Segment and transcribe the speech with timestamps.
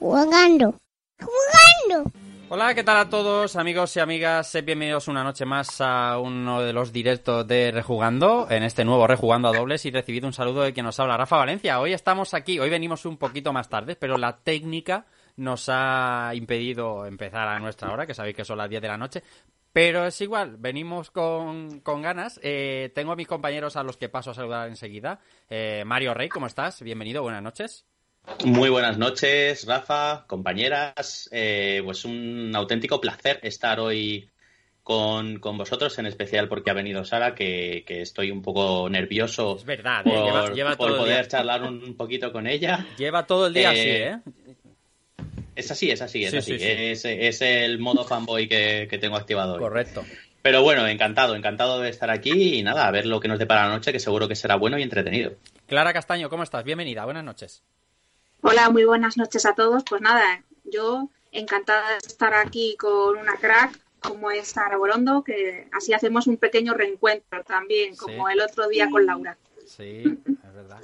[0.00, 0.74] Jugando.
[1.18, 2.10] Jugando.
[2.48, 4.56] Hola, ¿qué tal a todos amigos y amigas?
[4.64, 9.48] Bienvenidos una noche más a uno de los directos de Rejugando, en este nuevo Rejugando
[9.48, 11.78] a dobles y recibido un saludo de quien nos habla, Rafa Valencia.
[11.80, 15.04] Hoy estamos aquí, hoy venimos un poquito más tarde, pero la técnica
[15.36, 18.96] nos ha impedido empezar a nuestra hora, que sabéis que son las 10 de la
[18.96, 19.22] noche.
[19.70, 22.40] Pero es igual, venimos con, con ganas.
[22.42, 25.20] Eh, tengo a mis compañeros a los que paso a saludar enseguida.
[25.50, 26.80] Eh, Mario Rey, ¿cómo estás?
[26.80, 27.84] Bienvenido, buenas noches.
[28.44, 31.28] Muy buenas noches, Rafa, compañeras.
[31.32, 34.28] Eh, pues un auténtico placer estar hoy
[34.82, 39.56] con, con vosotros, en especial porque ha venido Sara, que, que estoy un poco nervioso
[39.56, 42.46] Es verdad, por, eh, lleva, lleva por todo el poder día, charlar un, poquito con
[42.46, 42.86] ella.
[42.96, 44.18] lleva todo el día así, Eh, ¿eh?
[45.56, 46.52] Es así, es así, es Sí, así.
[46.52, 46.66] sí, sí.
[46.70, 49.58] Es, es el modo fanboy que, que tengo activado hoy.
[49.60, 50.04] Correcto.
[50.40, 53.66] Pero bueno, encantado, encantado de estar aquí y nada, a ver lo que nos depara
[53.68, 55.32] la noche, que seguro que será bueno y entretenido.
[55.66, 56.64] Clara Castaño, ¿cómo estás?
[56.64, 57.62] Bienvenida, buenas noches.
[58.42, 59.84] Hola, muy buenas noches a todos.
[59.88, 65.68] Pues nada, yo encantada de estar aquí con una crack como es Sara Borondo, que
[65.72, 68.32] así hacemos un pequeño reencuentro también, como Sí.
[68.32, 69.36] el otro día con Laura.
[69.66, 70.80] Sí, es verdad.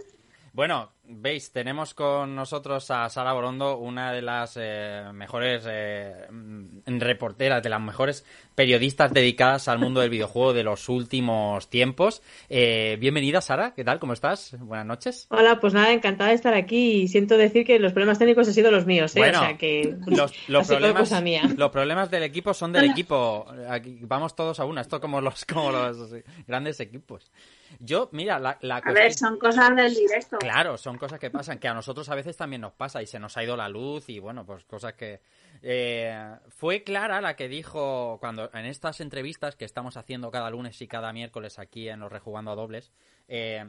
[0.53, 6.99] Bueno, veis, tenemos con nosotros a Sara Borondo, una de las eh, mejores eh, mm,
[6.99, 8.25] reporteras, de las mejores
[8.55, 12.23] periodistas dedicadas al mundo del videojuego de los últimos tiempos.
[12.49, 13.99] Eh, bienvenida, Sara, ¿qué tal?
[13.99, 14.57] ¿Cómo estás?
[14.59, 15.27] Buenas noches.
[15.31, 18.55] Hola, pues nada, encantada de estar aquí y siento decir que los problemas técnicos han
[18.55, 19.21] sido los míos, ¿eh?
[19.21, 21.43] Bueno, o sea que Los, los problemas, cosa mía.
[21.57, 23.47] los problemas del equipo son del equipo.
[23.69, 24.81] Aquí vamos todos a una.
[24.81, 25.97] Esto como los, como los
[26.47, 27.31] grandes equipos.
[27.81, 30.39] Yo, mira, la, la A ver, son cosas del directo.
[30.39, 33.19] Claro, son cosas que pasan, que a nosotros a veces también nos pasa y se
[33.19, 35.21] nos ha ido la luz y bueno, pues cosas que...
[35.63, 40.81] eh, fue Clara la que dijo cuando en estas entrevistas que estamos haciendo cada lunes
[40.81, 42.93] y cada miércoles aquí en los Rejugando a Dobles,
[43.29, 43.65] eh,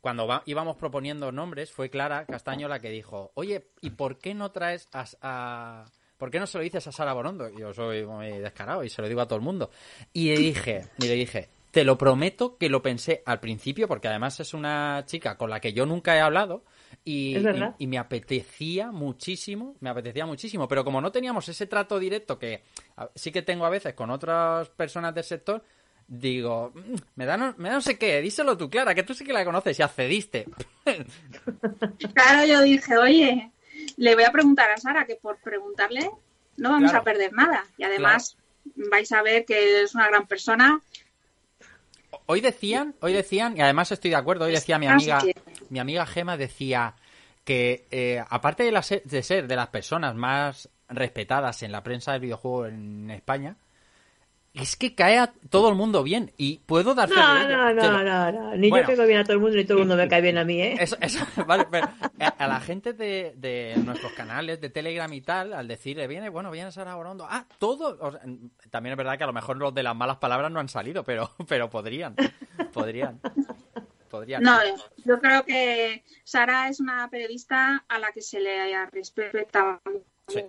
[0.00, 4.34] cuando va- íbamos proponiendo nombres, fue Clara Castaño la que dijo, oye, ¿y por qué
[4.34, 5.04] no traes a...
[5.22, 5.84] a-
[6.18, 7.48] ¿Por qué no se lo dices a Sara Borondo?
[7.48, 9.70] Yo soy muy descarado y se lo digo a todo el mundo.
[10.12, 14.08] Y le dije, y le dije, te lo prometo que lo pensé al principio, porque
[14.08, 16.64] además es una chica con la que yo nunca he hablado
[17.04, 17.36] y,
[17.80, 22.62] me apetecía muchísimo, me apetecía muchísimo, pero como no teníamos ese trato directo que
[22.96, 25.62] a- sí que tengo a veces con otras personas del sector,
[26.06, 29.12] digo, "Mm, me da no, me da no sé qué, díselo tú, Clara, que tú
[29.12, 30.46] sí que la conoces y accediste.
[32.14, 33.50] Claro, yo dije, oye,
[33.96, 36.10] le voy a preguntar a Sara, que por preguntarle
[36.56, 37.02] no vamos Claro.
[37.02, 37.64] a perder nada.
[37.76, 38.36] Y además
[38.90, 40.80] vais a ver que es una gran persona.
[42.26, 45.22] Hoy decían, hoy decían, y además estoy de acuerdo, hoy decía mi amiga,
[45.68, 46.94] mi amiga Gema decía
[47.44, 52.12] que eh, aparte de, la de ser de las personas más respetadas en la prensa
[52.12, 53.56] del videojuego en España,
[54.60, 56.32] es que cae a todo el mundo bien.
[56.36, 57.48] Y puedo dar fe de No, ello.
[57.56, 58.56] no, no, no, no.
[58.56, 58.82] Ni Bueno.
[58.84, 60.44] yo caigo bien a todo el mundo, ni todo el mundo me cae bien a
[60.44, 60.76] mí, ¿eh?
[60.80, 61.88] Eso, eso, vale, pero
[62.20, 66.28] a, a la gente de, de nuestros canales de Telegram y tal, al decirle, viene,
[66.28, 68.20] bueno, viene Sara Borondo, ah, todo, o sea,
[68.70, 71.04] también es verdad que a lo mejor los de las malas palabras no han salido,
[71.04, 72.14] pero, pero podrían,
[72.72, 73.20] podrían,
[74.10, 74.42] podrían.
[74.42, 74.58] No,
[75.04, 79.80] yo creo que Sara es una periodista a la que se le respeta
[80.28, 80.44] Sí.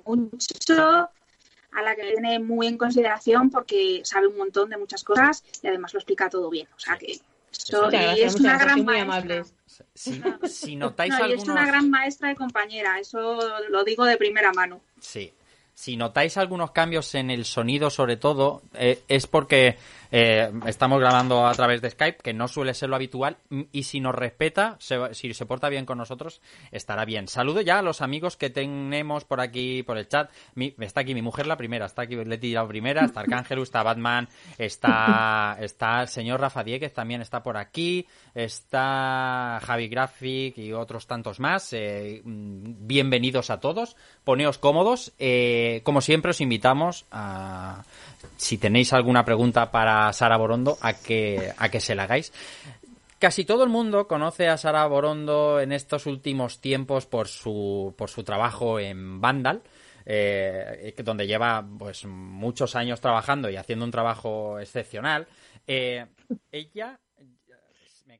[1.71, 5.67] A la que tiene muy en consideración porque sabe un montón de muchas cosas y
[5.67, 6.67] además lo explica todo bien.
[6.75, 7.19] O sea que
[7.51, 9.45] es una gran maestra.
[9.93, 11.43] Si, si notáis No, y algunos...
[11.43, 13.39] es una gran maestra y compañera, eso
[13.69, 14.81] lo digo de primera mano.
[14.99, 15.33] Sí.
[15.79, 19.77] Si notáis algunos cambios en el sonido, sobre todo, eh, es porque
[20.11, 23.37] eh, estamos grabando a través de Skype, que no suele ser lo habitual,
[23.71, 26.41] y si nos respeta, se- si se porta bien con nosotros,
[26.73, 27.29] estará bien.
[27.29, 30.29] Saludo ya a los amigos que tenemos por aquí, por el chat.
[30.53, 33.81] Mi- está aquí mi mujer la primera, está aquí Leti la primera, está Arcángelus, está
[33.81, 34.27] Batman,
[34.57, 38.05] está, está el señor Rafa Dieguez, también está por aquí,
[38.35, 41.71] está Javi Graphic y otros tantos más.
[41.71, 43.95] Eh, mm, bienvenidos a todos,
[44.25, 45.13] poneos cómodos.
[45.19, 47.83] Eh, como siempre os invitamos a,
[48.37, 52.31] si tenéis alguna pregunta para Sara Borondo, a que, a que se la hagáis.
[53.19, 58.09] Casi todo el mundo conoce a Sara Borondo en estos últimos tiempos por su, por
[58.09, 59.61] su trabajo en Vandal,
[60.05, 65.27] eh, donde lleva pues muchos años trabajando y haciendo un trabajo excepcional.
[65.67, 66.05] Eh,
[66.51, 66.97] ella
[68.05, 68.19] me